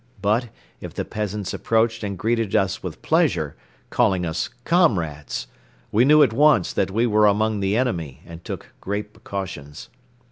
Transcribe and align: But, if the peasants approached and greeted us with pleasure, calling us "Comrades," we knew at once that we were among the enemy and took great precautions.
But, 0.19 0.49
if 0.79 0.95
the 0.95 1.05
peasants 1.05 1.53
approached 1.53 2.03
and 2.03 2.17
greeted 2.17 2.55
us 2.55 2.81
with 2.81 3.03
pleasure, 3.03 3.55
calling 3.91 4.25
us 4.25 4.49
"Comrades," 4.65 5.45
we 5.91 6.05
knew 6.05 6.23
at 6.23 6.33
once 6.33 6.73
that 6.73 6.89
we 6.89 7.05
were 7.05 7.27
among 7.27 7.59
the 7.59 7.77
enemy 7.77 8.23
and 8.25 8.43
took 8.43 8.73
great 8.81 9.13
precautions. 9.13 9.89